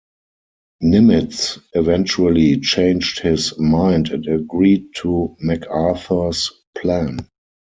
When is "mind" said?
3.59-4.09